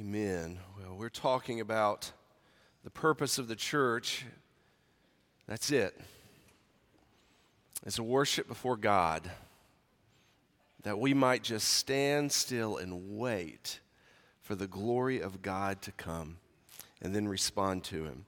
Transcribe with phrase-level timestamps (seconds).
[0.00, 0.58] Amen.
[0.76, 2.10] Well, we're talking about
[2.82, 4.24] the purpose of the church.
[5.46, 5.96] That's it.
[7.86, 9.30] It's a worship before God
[10.82, 13.78] that we might just stand still and wait
[14.40, 16.38] for the glory of God to come
[17.00, 18.24] and then respond to Him.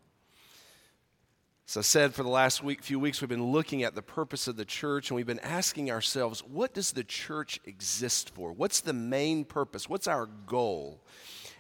[1.69, 4.46] As I said, for the last week, few weeks, we've been looking at the purpose
[4.46, 8.53] of the church and we've been asking ourselves, what does the church exist for?
[8.53, 9.89] What's the main purpose?
[9.89, 11.00] What's our goal?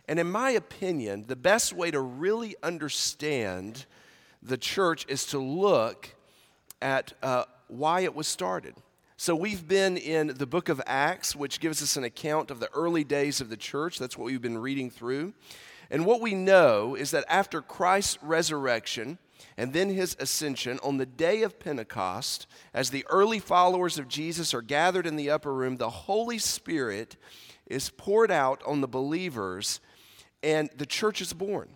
[0.08, 3.86] And in my opinion, the best way to really understand
[4.42, 6.14] the church is to look
[6.80, 8.74] at uh, why it was started.
[9.16, 12.70] So we've been in the book of Acts, which gives us an account of the
[12.72, 13.98] early days of the church.
[13.98, 15.32] That's what we've been reading through.
[15.90, 19.18] And what we know is that after Christ's resurrection
[19.56, 24.52] and then his ascension, on the day of Pentecost, as the early followers of Jesus
[24.52, 27.16] are gathered in the upper room, the Holy Spirit
[27.66, 29.80] is poured out on the believers
[30.46, 31.68] and the church is born.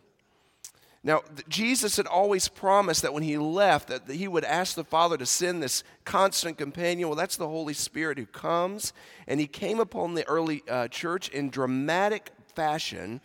[1.03, 5.17] Now, Jesus had always promised that when he left, that he would ask the Father
[5.17, 7.09] to send this constant companion.
[7.09, 8.93] Well, that's the Holy Spirit who comes,
[9.27, 13.21] and he came upon the early uh, church in dramatic fashion,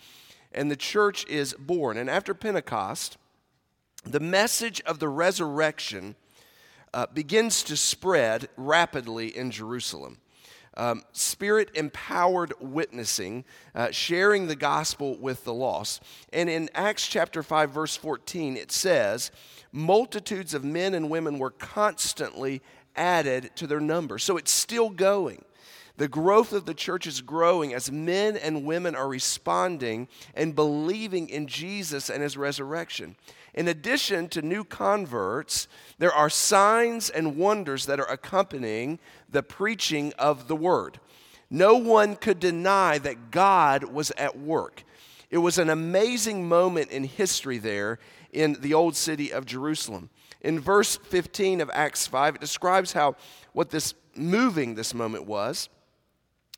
[0.51, 1.97] and the church is born.
[1.97, 3.17] And after Pentecost,
[4.03, 6.15] the message of the resurrection
[6.91, 10.17] uh, begins to spread rapidly in Jerusalem
[10.77, 16.03] um, spirit empowered witnessing, uh, sharing the gospel with the lost.
[16.33, 19.31] And in Acts chapter 5, verse 14, it says,
[19.71, 22.61] Multitudes of men and women were constantly
[22.95, 24.17] added to their number.
[24.17, 25.43] So it's still going.
[25.97, 31.29] The growth of the church is growing as men and women are responding and believing
[31.29, 33.15] in Jesus and his resurrection.
[33.55, 40.11] In addition to new converts, there are signs and wonders that are accompanying the preaching
[40.19, 40.99] of the word.
[41.49, 44.83] No one could deny that God was at work.
[45.29, 47.97] It was an amazing moment in history there
[48.33, 50.09] in the old city of Jerusalem.
[50.41, 53.15] In verse 15 of Acts 5, it describes how
[53.53, 55.69] what this moving this moment was.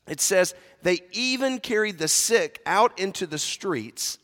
[0.08, 0.52] It says,
[0.82, 4.18] They even carried the sick out into the streets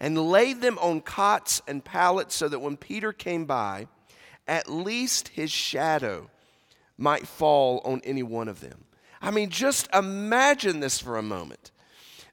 [0.00, 3.88] and laid them on cots and pallets so that when Peter came by,
[4.46, 6.30] at least his shadow
[6.98, 8.84] might fall on any one of them.
[9.20, 11.70] I mean, just imagine this for a moment.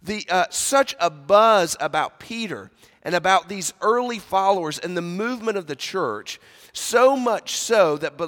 [0.02, 2.72] The, uh, such a buzz about Peter
[3.04, 6.40] and about these early followers and the movement of the church,
[6.74, 8.28] so much so that be-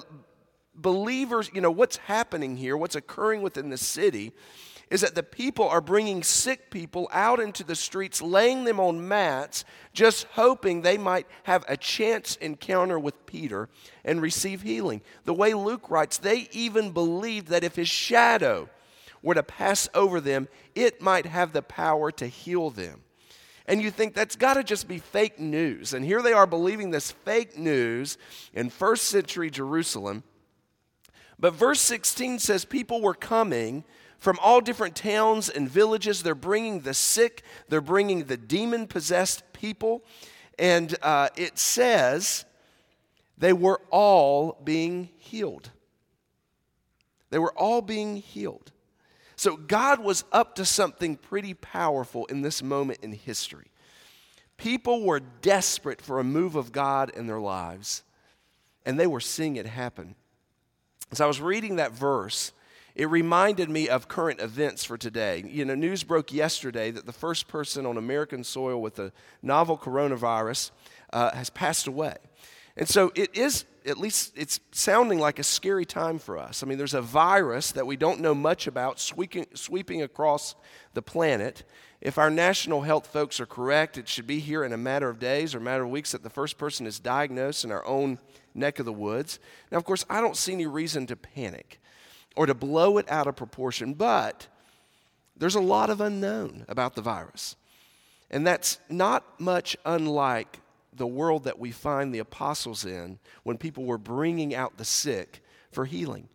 [0.74, 4.32] believers, you know, what's happening here, what's occurring within the city,
[4.90, 9.08] is that the people are bringing sick people out into the streets, laying them on
[9.08, 13.68] mats, just hoping they might have a chance encounter with Peter
[14.04, 15.02] and receive healing.
[15.24, 18.70] The way Luke writes, they even believed that if his shadow
[19.22, 23.02] were to pass over them, it might have the power to heal them.
[23.68, 25.94] And you think that's got to just be fake news.
[25.94, 28.20] And here they are believing this fake news
[28.54, 30.24] in first century Jerusalem.
[31.40, 33.84] But verse 16 says people were coming
[34.20, 36.24] from all different towns and villages.
[36.24, 40.04] They're bringing the sick, they're bringing the demon possessed people.
[40.58, 42.46] And uh, it says
[43.38, 45.72] they were all being healed.
[47.30, 48.72] They were all being healed.
[49.36, 53.68] So God was up to something pretty powerful in this moment in history.
[54.58, 58.04] People were desperate for a move of God in their lives,
[58.86, 60.16] and they were seeing it happen.
[61.12, 62.54] As I was reading that verse,
[62.96, 65.44] it reminded me of current events for today.
[65.46, 69.12] You know, news broke yesterday that the first person on American soil with the
[69.44, 70.72] novel coronavirus
[71.12, 72.16] uh, has passed away.
[72.78, 76.64] And so it is, at least it's sounding like a scary time for us.
[76.64, 80.56] I mean, there's a virus that we don't know much about sweeping, sweeping across
[80.94, 81.64] the planet.
[82.00, 85.20] If our national health folks are correct, it should be here in a matter of
[85.20, 88.20] days or a matter of weeks that the first person is diagnosed in our own
[88.54, 89.40] neck of the woods.
[89.70, 91.82] Now, of course, I don't see any reason to panic
[92.36, 94.48] or to blow it out of proportion, but
[95.38, 97.56] there's a lot of unknown about the virus.
[98.32, 100.60] And that's not much unlike
[100.94, 105.44] the world that we find the apostles in when people were bringing out the sick
[105.72, 106.30] for healing.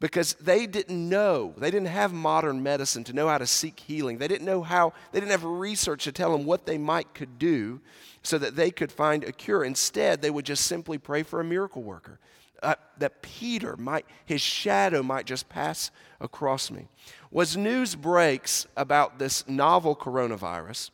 [0.00, 4.18] Because they didn't know, they didn't have modern medicine to know how to seek healing.
[4.18, 7.38] They didn't know how, they didn't have research to tell them what they might could
[7.38, 7.80] do
[8.22, 9.64] so that they could find a cure.
[9.64, 12.18] Instead, they would just simply pray for a miracle worker
[12.62, 15.90] uh, that Peter might, his shadow might just pass
[16.20, 16.88] across me.
[17.30, 20.90] Was news breaks about this novel coronavirus,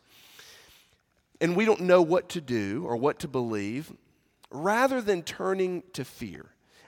[1.40, 3.92] and we don't know what to do or what to believe,
[4.50, 6.46] rather than turning to fear,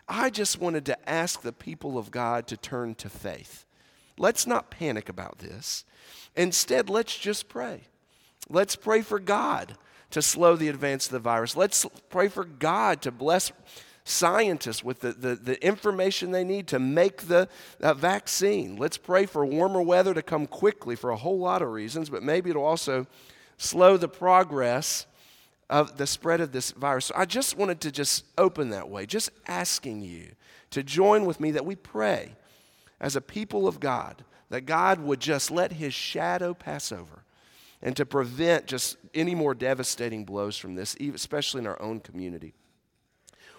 [0.08, 3.66] I just wanted to ask the people of God to turn to faith.
[4.18, 5.84] Let's not panic about this.
[6.36, 7.82] Instead, let's just pray.
[8.48, 9.76] Let's pray for God
[10.10, 11.56] to slow the advance of the virus.
[11.56, 13.52] Let's pray for God to bless
[14.04, 17.48] scientists with the, the, the information they need to make the
[17.80, 18.76] uh, vaccine.
[18.76, 22.22] Let's pray for warmer weather to come quickly for a whole lot of reasons, but
[22.22, 23.06] maybe it'll also
[23.58, 25.06] slow the progress
[25.70, 27.06] of the spread of this virus.
[27.06, 30.32] So I just wanted to just open that way, just asking you
[30.70, 32.34] to join with me that we pray
[33.00, 37.24] as a people of God that God would just let his shadow pass over
[37.80, 42.52] and to prevent just any more devastating blows from this, especially in our own community.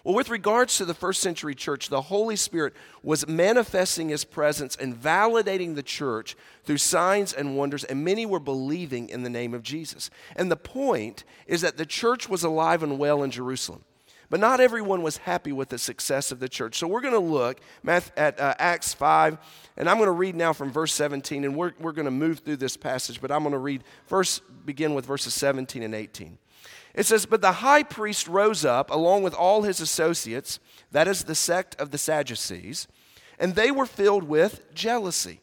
[0.04, 2.74] Well, with regards to the first century church, the Holy Spirit
[3.04, 6.36] was manifesting his presence and validating the church
[6.66, 10.10] through signs and wonders, and many were believing in the name of Jesus.
[10.36, 13.86] And the point is that the church was alive and well in Jerusalem.
[14.30, 16.80] But not everyone was happy with the success of the church.
[16.80, 19.38] So we're going to look at uh, Acts 5,
[19.78, 22.40] and I'm going to read now from verse 17, and we're, we're going to move
[22.40, 26.38] through this passage, but I'm going to read first, begin with verses 17 and 18.
[26.94, 30.60] It says, But the high priest rose up along with all his associates,
[30.92, 32.88] that is the sect of the Sadducees,
[33.40, 35.42] and they were filled with jealousy.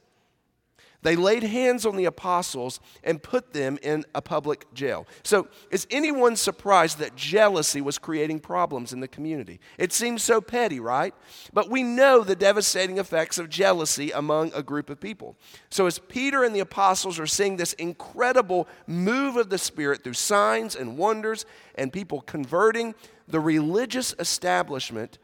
[1.02, 5.06] They laid hands on the apostles and put them in a public jail.
[5.22, 9.60] So, is anyone surprised that jealousy was creating problems in the community?
[9.78, 11.14] It seems so petty, right?
[11.54, 15.36] But we know the devastating effects of jealousy among a group of people.
[15.70, 20.14] So, as Peter and the apostles are seeing this incredible move of the Spirit through
[20.14, 21.46] signs and wonders
[21.76, 22.94] and people converting,
[23.26, 25.18] the religious establishment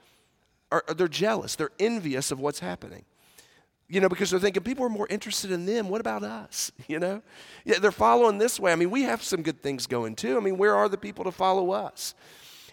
[0.73, 3.05] are, they're jealous, they're envious of what's happening
[3.89, 5.89] you know, because they're thinking people are more interested in them.
[5.89, 6.73] What about us?
[6.89, 7.21] You know?
[7.65, 8.71] Yeah, they're following this way.
[8.73, 10.37] I mean, we have some good things going too.
[10.37, 12.15] I mean, where are the people to follow us?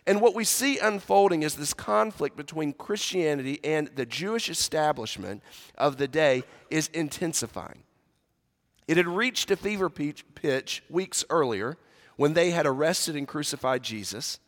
[0.06, 5.42] And what we see unfolding is this conflict between Christianity and the Jewish establishment
[5.78, 7.84] of the day is intensifying.
[8.88, 11.78] It had reached a fever pitch weeks earlier
[12.18, 14.40] when they had arrested and crucified Jesus.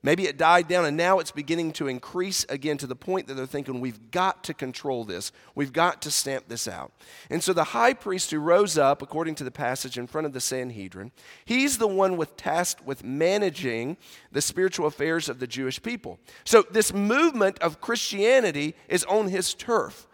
[0.00, 3.34] Maybe it died down and now it's beginning to increase again to the point that
[3.34, 5.32] they're thinking, we've got to control this.
[5.56, 6.92] We've got to stamp this out.
[7.30, 10.32] And so the high priest who rose up, according to the passage in front of
[10.32, 11.10] the Sanhedrin,
[11.44, 13.96] he's the one with tasked with managing
[14.30, 16.20] the spiritual affairs of the Jewish people.
[16.44, 20.06] So this movement of Christianity is on his turf.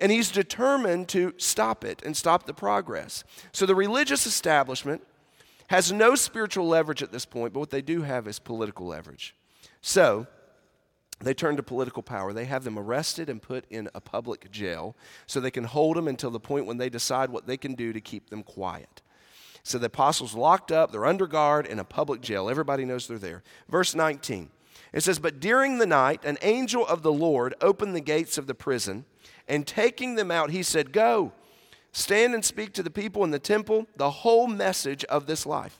[0.00, 3.22] And he's determined to stop it and stop the progress.
[3.52, 5.02] So the religious establishment
[5.68, 9.34] has no spiritual leverage at this point, but what they do have is political leverage.
[9.80, 10.26] So,
[11.20, 12.32] they turn to political power.
[12.32, 14.96] They have them arrested and put in a public jail
[15.26, 17.92] so they can hold them until the point when they decide what they can do
[17.92, 19.00] to keep them quiet.
[19.62, 22.50] So the apostles locked up, they're under guard in a public jail.
[22.50, 23.42] Everybody knows they're there.
[23.68, 24.50] Verse 19.
[24.92, 28.46] It says, But during the night, an angel of the Lord opened the gates of
[28.46, 29.06] the prison,
[29.48, 31.32] and taking them out, he said, Go
[31.94, 35.78] Stand and speak to the people in the temple the whole message of this life.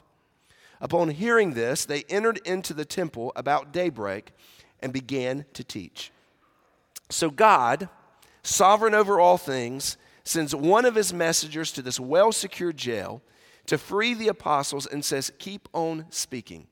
[0.80, 4.30] Upon hearing this, they entered into the temple about daybreak
[4.78, 6.12] and began to teach.
[7.10, 7.88] So, God,
[8.44, 13.20] sovereign over all things, sends one of his messengers to this well secured jail
[13.66, 16.68] to free the apostles and says, Keep on speaking,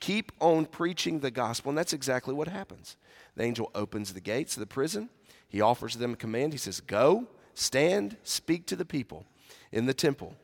[0.00, 1.68] keep on preaching the gospel.
[1.68, 2.96] And that's exactly what happens.
[3.36, 5.10] The angel opens the gates of the prison,
[5.46, 6.54] he offers them a command.
[6.54, 9.24] He says, Go Stand, speak to the people
[9.72, 10.36] in the temple.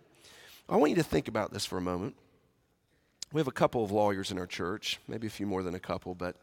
[0.67, 2.17] I want you to think about this for a moment.
[3.35, 5.79] We have a couple of lawyers in our church, maybe a few more than a
[5.79, 6.37] couple, but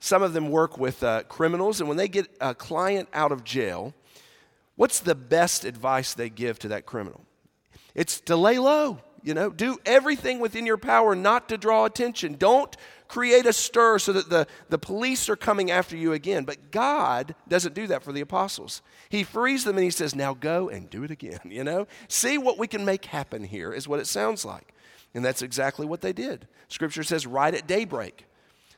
[0.00, 3.44] some of them work with uh, criminals, and when they get a client out of
[3.44, 3.94] jail,
[4.76, 7.24] what's the best advice they give to that criminal?
[7.94, 12.34] It's to lay low, you know, do everything within your power not to draw attention.
[12.34, 12.76] Don't
[13.08, 16.44] create a stir so that the, the police are coming after you again.
[16.44, 18.82] But God doesn't do that for the apostles.
[19.08, 21.40] He frees them and he says, Now go and do it again.
[21.54, 24.74] You know, see what we can make happen here, is what it sounds like.
[25.14, 26.48] And that's exactly what they did.
[26.68, 28.26] Scripture says, right at daybreak.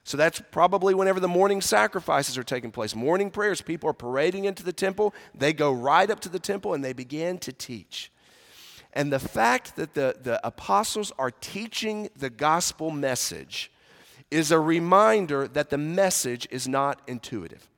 [0.05, 2.95] So that's probably whenever the morning sacrifices are taking place.
[2.95, 5.15] Morning prayers, people are parading into the temple.
[5.35, 8.13] They go right up to the temple and they begin to teach.
[8.97, 13.71] And the fact that the, the apostles are teaching the gospel message
[14.31, 17.69] is a reminder that the message is not intuitive.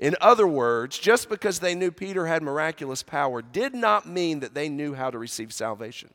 [0.00, 4.54] In other words, just because they knew Peter had miraculous power did not mean that
[4.54, 6.10] they knew how to receive salvation.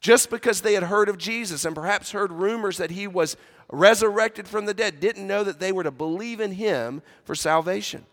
[0.00, 3.36] Just because they had heard of Jesus and perhaps heard rumors that he was
[3.68, 8.06] resurrected from the dead didn't know that they were to believe in him for salvation.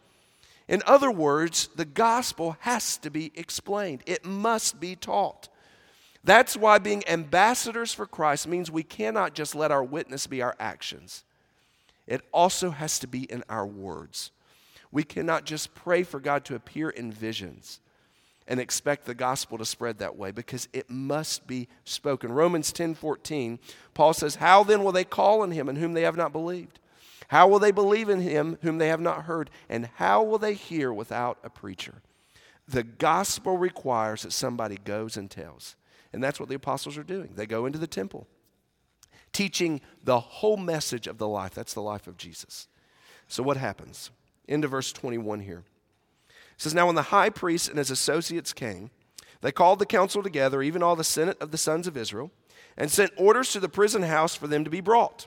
[0.68, 5.50] In other words, the gospel has to be explained, it must be taught.
[6.24, 10.56] That's why being ambassadors for Christ means we cannot just let our witness be our
[10.60, 11.24] actions,
[12.08, 14.32] it also has to be in our words.
[14.92, 17.80] We cannot just pray for God to appear in visions.
[18.46, 22.30] and expect the gospel to spread that way because it must be spoken.
[22.30, 23.58] Romans 10 14,
[23.94, 26.78] Paul says, How then will they call on him in whom they have not believed?
[27.34, 29.50] How will they believe in him whom they have not heard?
[29.68, 32.04] And how will they hear without a preacher?
[32.68, 35.76] The gospel requires that somebody goes and tells.
[36.14, 37.32] And that's what the apostles are doing.
[37.34, 38.28] They go into the temple,
[39.32, 41.56] teaching the whole message of the life.
[41.56, 42.68] That's the life of Jesus.
[43.28, 44.12] So, what happens?
[44.48, 45.64] Into verse 21 here.
[46.30, 48.92] It says, Now when the high priest and his associates came,
[49.42, 52.30] they called the council together, even all the senate of the sons of Israel,
[52.78, 55.26] and sent orders to the prison house for them to be brought.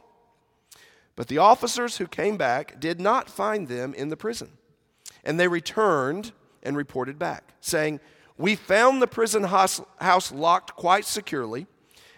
[1.17, 4.53] But the officers who came back did not find them in the prison.
[5.25, 6.33] And they returned
[6.63, 8.01] and reported back, saying,
[8.37, 9.81] We found the prison house,
[10.31, 11.67] locked quite securely,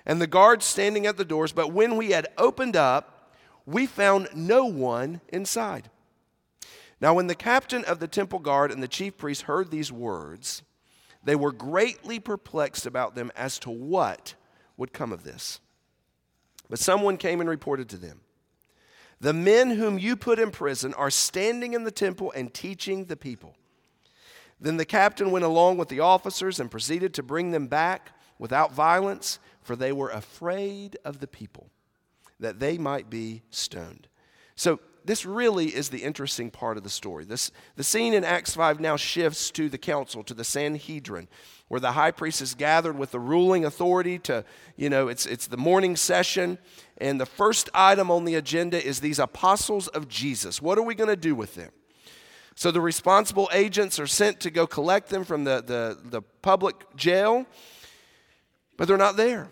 [0.04, 3.32] and the guards standing at the doors, but when we had opened up,
[3.64, 5.90] we found no one inside.
[7.00, 10.62] Now, when the captain of the temple guard and the chief priest heard these words,
[11.22, 14.34] they were greatly perplexed about them as to what
[14.76, 15.60] would come of this.
[16.68, 18.20] But someone came and reported to them
[19.20, 23.16] The men whom you put in prison are standing in the temple and teaching the
[23.16, 23.56] people.
[24.60, 28.72] Then the captain went along with the officers and proceeded to bring them back without
[28.72, 31.70] violence, for they were afraid of the people,
[32.38, 34.08] that they might be stoned.
[34.54, 37.24] So this really is the interesting part of the story.
[37.24, 41.28] This, the scene in Acts 5 now shifts to the council, to the Sanhedrin,
[41.68, 44.44] where the high priest is gathered with the ruling authority to,
[44.76, 46.58] you know, it's, it's the morning session.
[46.98, 50.60] And the first item on the agenda is these apostles of Jesus.
[50.60, 51.70] What are we going to do with them?
[52.54, 56.94] So the responsible agents are sent to go collect them from the, the, the public
[56.96, 57.46] jail,
[58.76, 59.48] but they're not there.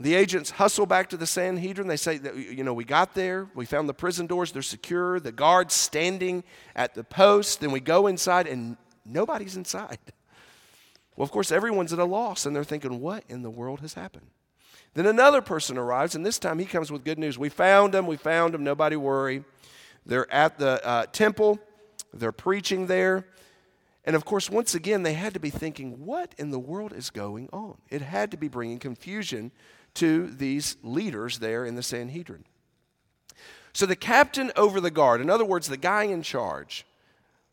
[0.00, 1.86] The agents hustle back to the Sanhedrin.
[1.86, 3.48] They say, that, you know, we got there.
[3.54, 4.50] We found the prison doors.
[4.50, 5.20] They're secure.
[5.20, 6.42] The guards standing
[6.74, 7.60] at the post.
[7.60, 9.98] Then we go inside, and nobody's inside.
[11.16, 13.92] Well, of course, everyone's at a loss, and they're thinking, what in the world has
[13.92, 14.28] happened?
[14.94, 17.38] Then another person arrives, and this time he comes with good news.
[17.38, 18.06] We found them.
[18.06, 18.64] We found them.
[18.64, 19.44] Nobody worry.
[20.06, 21.58] They're at the uh, temple.
[22.14, 23.26] They're preaching there.
[24.04, 27.10] And of course, once again, they had to be thinking, what in the world is
[27.10, 27.76] going on?
[27.90, 29.52] It had to be bringing confusion
[29.94, 32.44] to these leaders there in the Sanhedrin.
[33.72, 36.84] So the captain over the guard, in other words, the guy in charge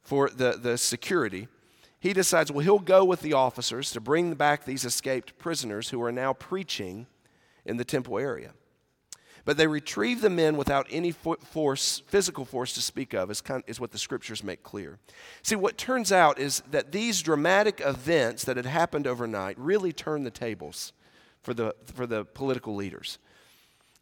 [0.01, 1.47] for the, the security,
[1.99, 6.01] he decides, well, he'll go with the officers to bring back these escaped prisoners who
[6.01, 7.07] are now preaching
[7.65, 8.53] in the temple area.
[9.45, 13.63] But they retrieve the men without any force, physical force to speak of, is, kind
[13.65, 14.99] is what the scriptures make clear.
[15.41, 20.25] See, what turns out is that these dramatic events that had happened overnight really turned
[20.25, 20.91] the tables
[21.47, 23.19] for the, for the political leaders.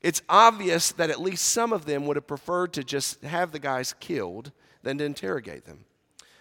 [0.02, 3.60] It's obvious that at least some of them would have preferred to just have the
[3.60, 5.86] guys killed than to interrogate them.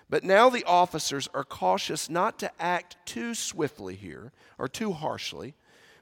[0.08, 5.52] But now the officers are cautious not to act too swiftly here or too harshly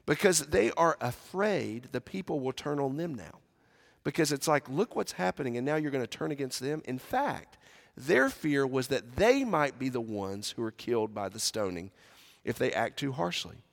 [0.05, 3.39] because they are afraid the people will turn on them now.
[4.05, 6.81] Because it's like, look what's happening, and now you're going to turn against them.
[6.85, 7.57] In fact,
[7.97, 11.91] their fear was that they might be the ones who are killed by the stoning
[12.45, 13.65] if they act too harshly.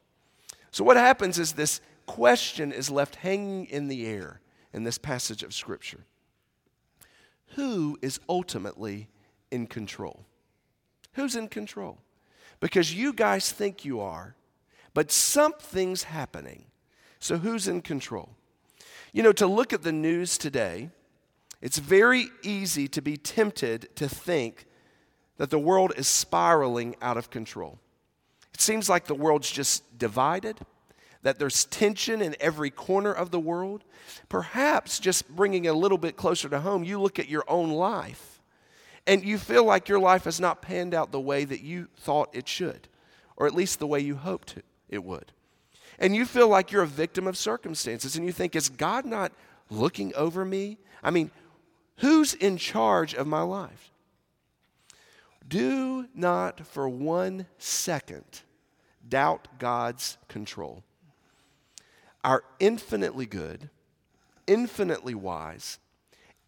[0.71, 4.41] So, what happens is this question is left hanging in the air
[4.73, 6.05] in this passage of Scripture
[7.55, 9.09] Who is ultimately
[9.51, 10.25] in control?
[11.15, 11.99] Who's in control?
[12.61, 14.37] Because you guys think you are,
[14.95, 16.67] but something's happening.
[17.19, 18.31] So, who's in control?
[19.13, 20.91] You know, to look at the news today,
[21.61, 24.67] it's very easy to be tempted to think
[25.37, 27.79] that the world is spiraling out of control.
[28.61, 30.59] It seems like the world's just divided,
[31.23, 33.85] that there's tension in every corner of the world.
[34.29, 37.71] Perhaps just bringing it a little bit closer to home, you look at your own
[37.71, 38.43] life
[39.07, 42.29] and you feel like your life has not panned out the way that you thought
[42.35, 42.87] it should,
[43.39, 44.57] or at least the way you hoped
[44.91, 45.33] it would.
[45.99, 49.33] And you feel like you're a victim of circumstances and you think, is God not
[49.71, 50.77] looking over me?
[51.03, 51.31] I mean,
[51.97, 53.91] who's in charge of my life?
[55.49, 58.43] Do not for one second
[59.11, 60.83] doubt God's control.
[62.25, 63.69] Our infinitely good,
[64.47, 65.79] infinitely wise,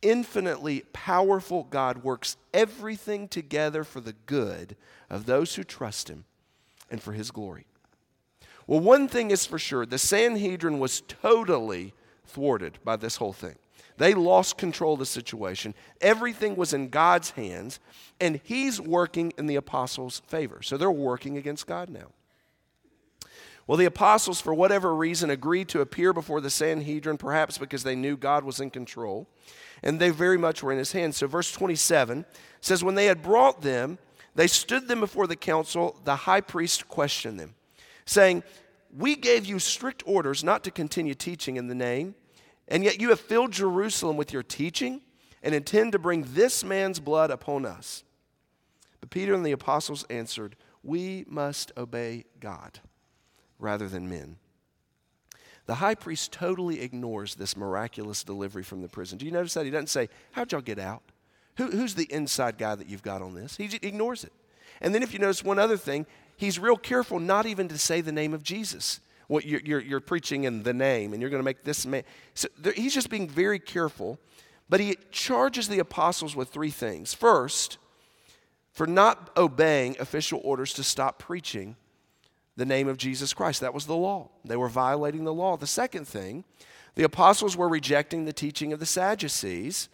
[0.00, 4.76] infinitely powerful God works everything together for the good
[5.10, 6.24] of those who trust Him
[6.90, 7.66] and for His glory.
[8.66, 11.94] Well, one thing is for sure the Sanhedrin was totally
[12.26, 13.56] thwarted by this whole thing.
[13.98, 15.74] They lost control of the situation.
[16.00, 17.78] Everything was in God's hands,
[18.20, 20.62] and He's working in the apostles' favor.
[20.62, 22.08] So they're working against God now.
[23.66, 27.94] Well, the apostles, for whatever reason, agreed to appear before the Sanhedrin, perhaps because they
[27.94, 29.28] knew God was in control,
[29.82, 31.16] and they very much were in his hands.
[31.16, 32.24] So, verse 27
[32.60, 33.98] says, When they had brought them,
[34.34, 36.00] they stood them before the council.
[36.04, 37.54] The high priest questioned them,
[38.04, 38.42] saying,
[38.96, 42.16] We gave you strict orders not to continue teaching in the name,
[42.66, 45.02] and yet you have filled Jerusalem with your teaching
[45.40, 48.02] and intend to bring this man's blood upon us.
[49.00, 52.80] But Peter and the apostles answered, We must obey God
[53.62, 54.36] rather than men.
[55.66, 59.18] The high priest totally ignores this miraculous delivery from the prison.
[59.18, 59.64] Do you notice that?
[59.64, 61.02] He doesn't say, How'd y'all get out?
[61.56, 63.56] Who, who's the inside guy that you've got on this?
[63.56, 64.32] He ignores it.
[64.80, 68.00] And then if you notice one other thing, he's real careful not even to say
[68.00, 69.00] the name of Jesus.
[69.28, 72.02] What you're, you're, you're preaching in the name, and you're going to make this man.
[72.34, 74.18] So there, he's just being very careful.
[74.68, 77.12] But he charges the apostles with three things.
[77.14, 77.78] First,
[78.72, 81.76] for not obeying official orders to stop preaching
[82.56, 83.60] the name of Jesus Christ.
[83.60, 84.30] That was the law.
[84.44, 85.56] They were violating the law.
[85.56, 86.44] The second thing,
[86.94, 89.88] the apostles were rejecting the teaching of the Sadducees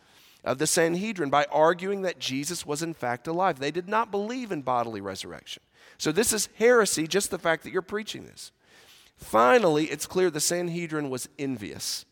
[0.45, 3.59] of the Sanhedrin by arguing that Jesus was in fact alive.
[3.59, 5.63] They did not believe in bodily resurrection.
[5.99, 8.53] So this is heresy, just the fact that you're preaching this.
[9.17, 12.05] Finally, it's clear the Sanhedrin was envious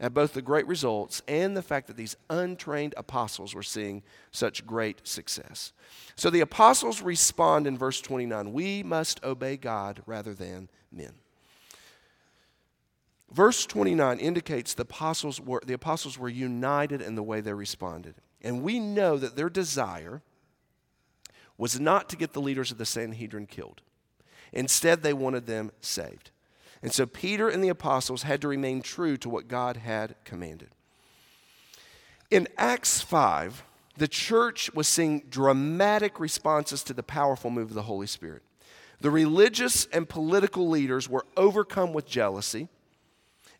[0.00, 4.66] at both the great results and the fact that these untrained apostles were seeing such
[4.66, 5.72] great success.
[6.14, 11.14] So the apostles respond in verse 29 We must obey God rather than men.
[13.30, 18.14] Verse 29 indicates the apostles, were, the apostles were united in the way they responded.
[18.40, 20.22] And we know that their desire
[21.58, 23.82] was not to get the leaders of the Sanhedrin killed.
[24.52, 26.30] Instead, they wanted them saved.
[26.82, 30.70] And so Peter and the apostles had to remain true to what God had commanded.
[32.30, 33.64] In Acts 5,
[33.96, 38.42] the church was seeing dramatic responses to the powerful move of the Holy Spirit.
[39.00, 42.68] The religious and political leaders were overcome with jealousy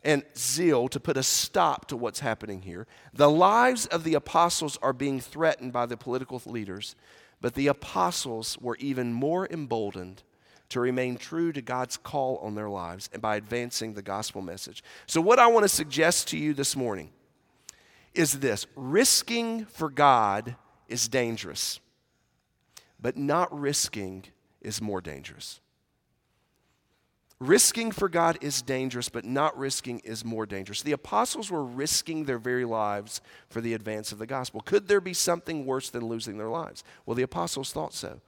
[0.03, 2.87] and zeal to put a stop to what's happening here.
[3.13, 6.95] The lives of the apostles are being threatened by the political leaders,
[7.41, 10.23] but the apostles were even more emboldened
[10.69, 14.83] to remain true to God's call on their lives and by advancing the gospel message.
[15.07, 17.09] So, what I want to suggest to you this morning
[18.13, 20.55] is this risking for God
[20.87, 21.79] is dangerous,
[22.99, 24.25] but not risking
[24.61, 25.59] is more dangerous.
[27.39, 30.81] Risking for God is dangerous, but not risking is more dangerous.
[30.81, 34.59] The apostles were risking their very lives for the advance of the gospel.
[34.59, 36.83] Could there be something worse than losing their lives?
[37.05, 38.19] Well, the apostles thought so.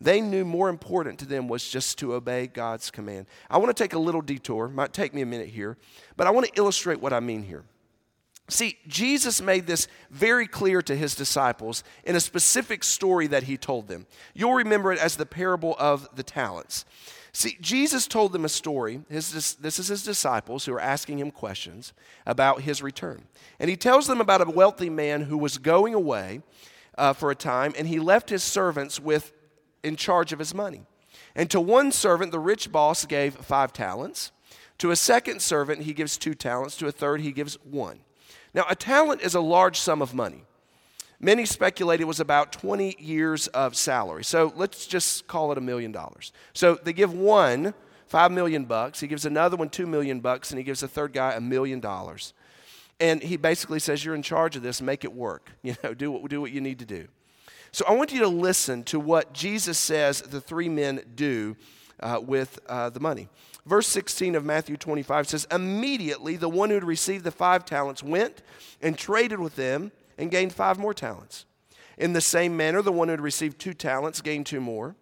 [0.00, 3.26] They knew more important to them was just to obey God's command.
[3.48, 5.76] I want to take a little detour, might take me a minute here,
[6.16, 7.64] but I want to illustrate what I mean here.
[8.48, 13.56] See, Jesus made this very clear to his disciples in a specific story that he
[13.56, 14.06] told them.
[14.34, 16.84] You'll remember it as the parable of the talents.
[17.32, 19.02] See, Jesus told them a story.
[19.10, 21.92] His, this is his disciples who are asking him questions
[22.24, 23.24] about his return.
[23.58, 26.40] And he tells them about a wealthy man who was going away
[26.96, 29.32] uh, for a time, and he left his servants with
[29.86, 30.82] in charge of his money.
[31.34, 34.32] And to one servant, the rich boss gave five talents.
[34.78, 36.76] To a second servant, he gives two talents.
[36.78, 38.00] To a third, he gives one.
[38.52, 40.44] Now, a talent is a large sum of money.
[41.20, 44.24] Many speculate it was about 20 years of salary.
[44.24, 46.32] So let's just call it a million dollars.
[46.52, 47.74] So they give one
[48.06, 51.12] five million bucks, he gives another one two million bucks, and he gives a third
[51.12, 52.32] guy a million dollars.
[53.00, 55.50] And he basically says, You're in charge of this, make it work.
[55.62, 57.08] You know, do what, do what you need to do.
[57.76, 61.58] So I want you to listen to what Jesus says the three men do
[62.00, 63.28] uh, with uh, the money.
[63.66, 68.02] Verse 16 of Matthew 25 says, Immediately the one who had received the five talents
[68.02, 68.40] went
[68.80, 71.44] and traded with them and gained five more talents.
[71.98, 74.96] In the same manner, the one who had received two talents gained two more.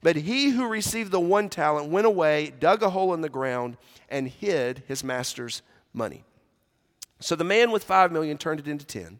[0.00, 3.76] But he who received the one talent went away, dug a hole in the ground,
[4.08, 5.60] and hid his master's
[5.92, 6.22] money.
[7.18, 9.18] So the man with five million turned it into ten.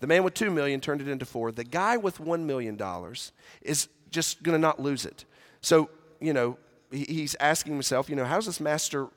[0.00, 1.50] The man with two million turned it into four.
[1.52, 3.32] The guy with one million dollars
[3.62, 5.24] is just going to not lose it.
[5.60, 6.58] So, you know,
[6.90, 9.08] he's asking himself, you know, how's this master?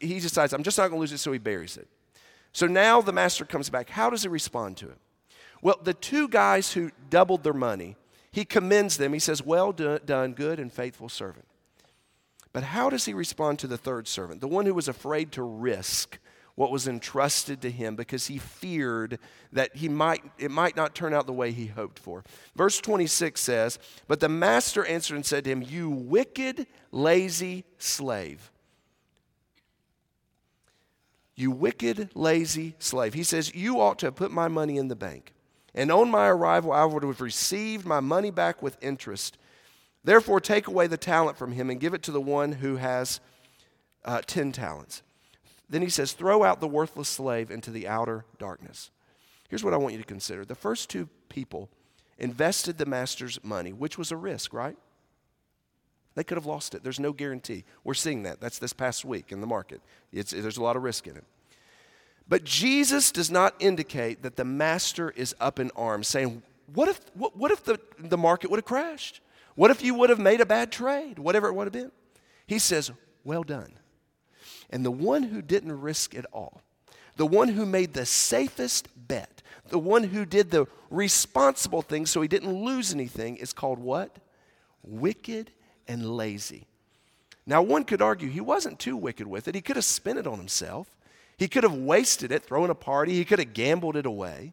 [0.00, 1.88] He decides, I'm just not going to lose it, so he buries it.
[2.52, 3.90] So now the master comes back.
[3.90, 4.98] How does he respond to it?
[5.60, 7.96] Well, the two guys who doubled their money,
[8.30, 9.12] he commends them.
[9.12, 11.46] He says, Well done, good and faithful servant.
[12.52, 15.42] But how does he respond to the third servant, the one who was afraid to
[15.42, 16.18] risk
[16.56, 19.18] what was entrusted to him because he feared
[19.52, 22.24] that he might, it might not turn out the way he hoped for.
[22.56, 28.50] Verse 26 says, But the master answered and said to him, You wicked, lazy slave.
[31.34, 33.12] You wicked, lazy slave.
[33.12, 35.34] He says, You ought to have put my money in the bank.
[35.74, 39.36] And on my arrival, I would have received my money back with interest.
[40.02, 43.20] Therefore, take away the talent from him and give it to the one who has
[44.06, 45.02] uh, 10 talents.
[45.68, 48.90] Then he says, Throw out the worthless slave into the outer darkness.
[49.48, 51.68] Here's what I want you to consider the first two people
[52.18, 54.76] invested the master's money, which was a risk, right?
[56.14, 56.82] They could have lost it.
[56.82, 57.64] There's no guarantee.
[57.84, 58.40] We're seeing that.
[58.40, 59.82] That's this past week in the market.
[60.12, 61.24] It's, there's a lot of risk in it.
[62.26, 67.00] But Jesus does not indicate that the master is up in arms, saying, What if,
[67.14, 69.20] what, what if the, the market would have crashed?
[69.54, 71.18] What if you would have made a bad trade?
[71.18, 71.92] Whatever it would have been.
[72.46, 72.90] He says,
[73.22, 73.74] Well done.
[74.70, 76.60] And the one who didn't risk it all,
[77.16, 82.20] the one who made the safest bet, the one who did the responsible thing so
[82.20, 84.16] he didn't lose anything, is called what?
[84.82, 85.50] Wicked
[85.88, 86.66] and lazy.
[87.46, 89.54] Now, one could argue he wasn't too wicked with it.
[89.54, 90.88] He could have spent it on himself.
[91.36, 93.12] He could have wasted it, thrown a party.
[93.14, 94.52] He could have gambled it away.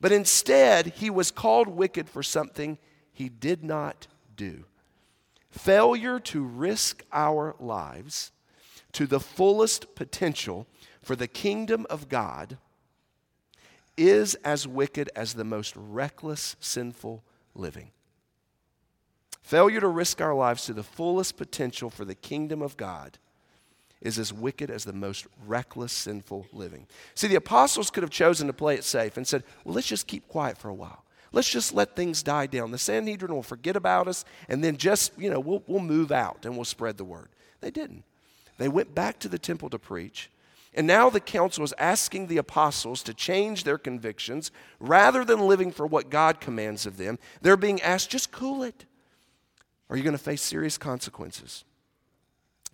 [0.00, 2.78] But instead, he was called wicked for something
[3.12, 4.64] he did not do.
[5.50, 8.32] Failure to risk our lives
[8.96, 10.66] to the fullest potential
[11.02, 12.56] for the kingdom of God
[13.94, 17.22] is as wicked as the most reckless, sinful
[17.54, 17.90] living.
[19.42, 23.18] Failure to risk our lives to the fullest potential for the kingdom of God
[24.00, 26.86] is as wicked as the most reckless, sinful living.
[27.14, 30.06] See, the apostles could have chosen to play it safe and said, well, let's just
[30.06, 31.04] keep quiet for a while.
[31.32, 32.70] Let's just let things die down.
[32.70, 36.46] The Sanhedrin will forget about us, and then just, you know, we'll, we'll move out
[36.46, 37.28] and we'll spread the word.
[37.60, 38.04] They didn't.
[38.58, 40.30] They went back to the temple to preach.
[40.74, 44.50] And now the council is asking the apostles to change their convictions.
[44.78, 48.84] Rather than living for what God commands of them, they're being asked, just cool it.
[49.88, 51.64] Are you going to face serious consequences?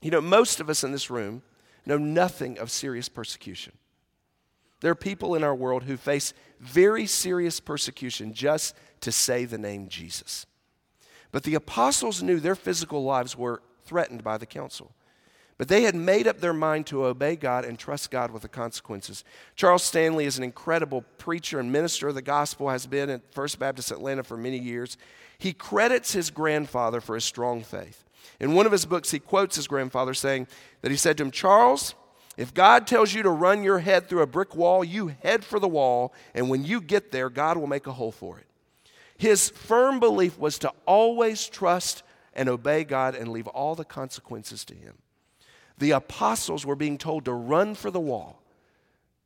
[0.00, 1.42] You know, most of us in this room
[1.86, 3.74] know nothing of serious persecution.
[4.80, 9.58] There are people in our world who face very serious persecution just to say the
[9.58, 10.44] name Jesus.
[11.30, 14.92] But the apostles knew their physical lives were threatened by the council.
[15.62, 18.48] But they had made up their mind to obey God and trust God with the
[18.48, 19.22] consequences.
[19.54, 23.60] Charles Stanley is an incredible preacher and minister of the gospel, has been at First
[23.60, 24.96] Baptist Atlanta for many years.
[25.38, 28.02] He credits his grandfather for his strong faith.
[28.40, 30.48] In one of his books, he quotes his grandfather saying
[30.80, 31.94] that he said to him, Charles,
[32.36, 35.60] if God tells you to run your head through a brick wall, you head for
[35.60, 38.48] the wall, and when you get there, God will make a hole for it.
[39.16, 42.02] His firm belief was to always trust
[42.34, 44.94] and obey God and leave all the consequences to Him.
[45.78, 48.42] The apostles were being told to run for the wall,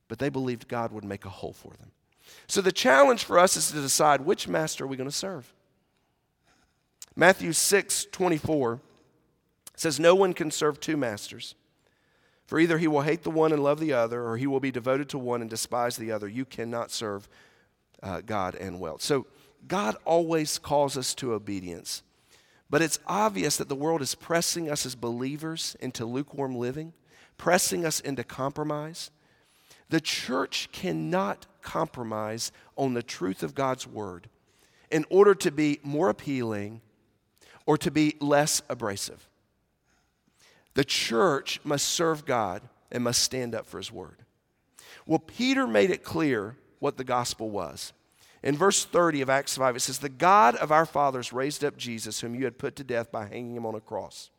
[0.08, 1.90] but they believed God would make a hole for them.
[2.46, 5.52] So the challenge for us is to decide which master are we going to serve.
[7.14, 8.80] Matthew 6 24
[9.74, 11.54] says, No one can serve two masters.
[12.46, 14.70] For either he will hate the one and love the other, or he will be
[14.70, 16.28] devoted to one and despise the other.
[16.28, 17.28] You cannot serve
[18.02, 19.02] uh, God and wealth.
[19.02, 19.26] So
[19.66, 22.02] God always calls us to obedience.
[22.68, 26.92] But it's obvious that the world is pressing us as believers into lukewarm living,
[27.38, 29.10] pressing us into compromise.
[29.88, 34.28] The church cannot compromise on the truth of God's word
[34.90, 36.80] in order to be more appealing
[37.66, 39.28] or to be less abrasive.
[40.74, 44.18] The church must serve God and must stand up for his word.
[45.06, 47.92] Well, Peter made it clear what the gospel was.
[48.42, 51.76] In verse 30 of Acts 5, it says, The God of our fathers raised up
[51.76, 54.30] Jesus, whom you had put to death by hanging him on a cross.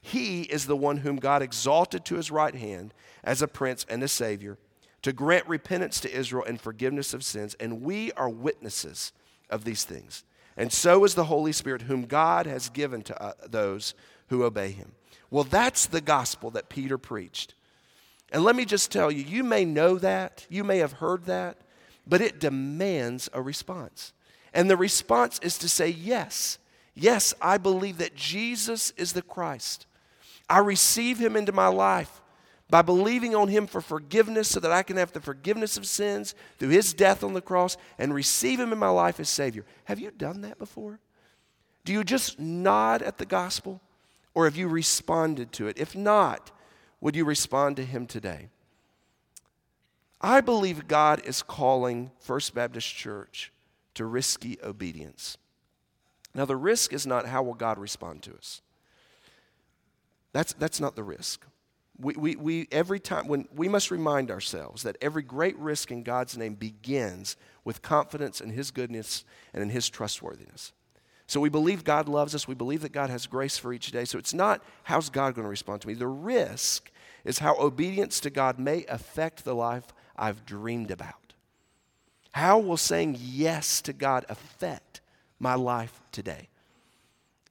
[0.00, 4.02] He is the one whom God exalted to his right hand as a prince and
[4.02, 4.58] a savior
[5.02, 7.54] to grant repentance to Israel and forgiveness of sins.
[7.60, 9.12] And we are witnesses
[9.50, 10.24] of these things.
[10.56, 13.94] And so is the Holy Spirit, whom God has given to uh, those
[14.28, 14.92] who obey him.
[15.30, 17.54] Well, that's the gospel that Peter preached.
[18.32, 21.58] And let me just tell you, you may know that, you may have heard that,
[22.06, 24.12] but it demands a response.
[24.52, 26.58] And the response is to say, Yes,
[26.94, 29.86] yes, I believe that Jesus is the Christ.
[30.48, 32.20] I receive him into my life
[32.70, 36.34] by believing on him for forgiveness so that I can have the forgiveness of sins
[36.58, 39.64] through his death on the cross and receive him in my life as Savior.
[39.84, 40.98] Have you done that before?
[41.84, 43.80] Do you just nod at the gospel?
[44.34, 45.78] Or have you responded to it?
[45.78, 46.50] If not,
[47.00, 48.48] would you respond to him today?
[50.24, 53.52] I believe God is calling First Baptist Church
[53.92, 55.36] to risky obedience.
[56.34, 58.62] Now, the risk is not how will God respond to us.
[60.32, 61.44] That's, that's not the risk.
[62.00, 66.02] We, we, we, every time, when we must remind ourselves that every great risk in
[66.02, 70.72] God's name begins with confidence in His goodness and in His trustworthiness.
[71.26, 72.48] So we believe God loves us.
[72.48, 74.06] We believe that God has grace for each day.
[74.06, 75.92] So it's not how's God going to respond to me.
[75.92, 76.90] The risk
[77.26, 81.34] is how obedience to God may affect the life I've dreamed about.
[82.32, 85.00] How will saying yes to God affect
[85.38, 86.48] my life today?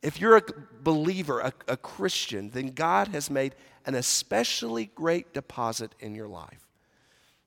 [0.01, 0.43] If you're a
[0.81, 6.67] believer, a, a Christian, then God has made an especially great deposit in your life.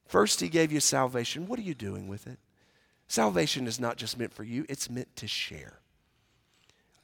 [0.06, 1.46] First, He gave you salvation.
[1.46, 2.38] What are you doing with it?
[3.08, 5.80] Salvation is not just meant for you, it's meant to share.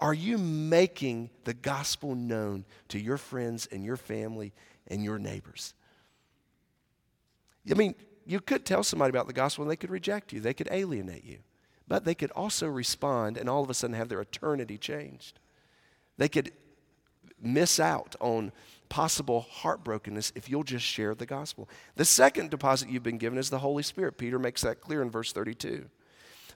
[0.00, 4.52] Are you making the gospel known to your friends and your family
[4.88, 5.74] and your neighbors?
[7.70, 7.94] I mean,
[8.24, 11.24] you could tell somebody about the gospel and they could reject you, they could alienate
[11.24, 11.38] you,
[11.88, 15.38] but they could also respond and all of a sudden have their eternity changed.
[16.18, 16.52] They could
[17.40, 18.52] miss out on
[18.88, 21.68] possible heartbrokenness if you'll just share the gospel.
[21.96, 24.18] The second deposit you've been given is the Holy Spirit.
[24.18, 25.88] Peter makes that clear in verse 32.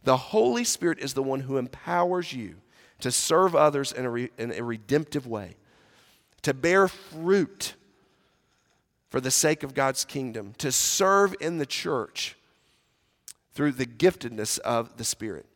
[0.04, 2.56] The Holy Spirit is the one who empowers you
[3.00, 5.56] to serve others in a, re, in a redemptive way,
[6.42, 7.74] to bear fruit
[9.10, 12.36] for the sake of God's kingdom, to serve in the church
[13.52, 15.46] through the giftedness of the Spirit.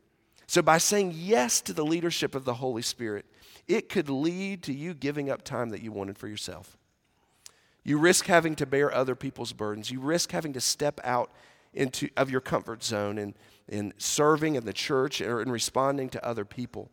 [0.46, 3.26] So, by saying yes to the leadership of the Holy Spirit,
[3.68, 6.76] it could lead to you giving up time that you wanted for yourself.
[7.84, 9.90] You risk having to bear other people's burdens.
[9.90, 11.30] You risk having to step out
[11.72, 13.34] into, of your comfort zone and
[13.68, 16.90] in serving in the church or in responding to other people.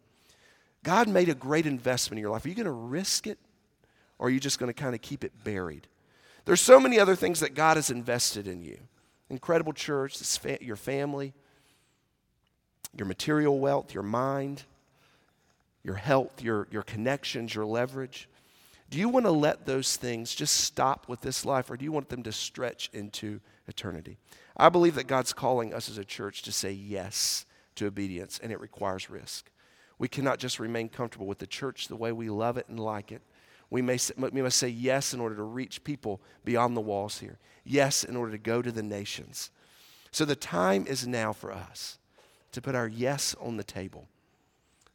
[0.84, 2.46] God made a great investment in your life.
[2.46, 3.40] Are you going to risk it
[4.20, 5.88] or are you just going to kind of keep it buried?
[6.48, 8.80] There's so many other things that God has invested in you
[9.30, 10.18] incredible church,
[10.62, 11.34] your family,
[12.96, 14.64] your material wealth, your mind,
[15.84, 18.30] your health, your, your connections, your leverage.
[18.90, 21.92] Do you want to let those things just stop with this life or do you
[21.92, 24.18] want them to stretch into eternity?
[24.56, 28.54] I believe that God's calling us as a church to say yes to obedience, and
[28.54, 29.52] it requires risk.
[30.00, 33.12] We cannot just remain comfortable with the church the way we love it and like
[33.12, 33.22] it.
[33.70, 37.38] We, may, we must say yes in order to reach people beyond the walls here.
[37.64, 39.52] Yes, in order to go to the nations.
[40.12, 41.98] So the time is now for us
[42.54, 44.08] to put our yes on the table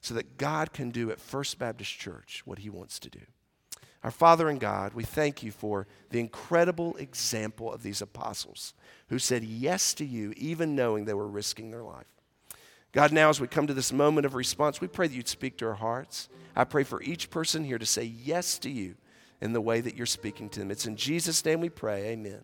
[0.01, 3.21] so that God can do at First Baptist Church what he wants to do.
[4.03, 8.75] Our Father and God, we thank you for the incredible example of these apostles
[9.09, 12.12] who said yes to you, even knowing they were risking their life.
[12.93, 15.57] God, now as we come to this moment of response, we pray that you'd speak
[15.59, 16.29] to our hearts.
[16.55, 18.97] I pray for each person here to say yes to you
[19.41, 20.71] in the way that you're speaking to them.
[20.71, 22.09] It's in Jesus' name we pray.
[22.09, 22.43] Amen.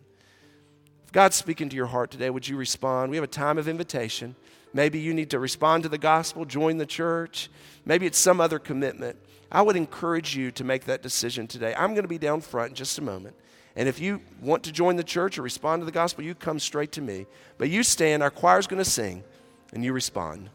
[1.05, 3.11] If God's speaking to your heart today, would you respond?
[3.11, 4.35] We have a time of invitation.
[4.73, 7.49] Maybe you need to respond to the gospel, join the church.
[7.85, 9.17] Maybe it's some other commitment.
[9.51, 11.73] I would encourage you to make that decision today.
[11.75, 13.35] I'm going to be down front in just a moment.
[13.75, 16.59] And if you want to join the church or respond to the gospel, you come
[16.59, 17.25] straight to me.
[17.57, 19.23] But you stand, our choir's going to sing,
[19.73, 20.49] and you respond.